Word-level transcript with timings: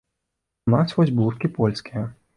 У 0.69 0.73
нас 0.75 0.95
вось 1.01 1.13
блузкі 1.19 1.53
польскія. 1.59 2.07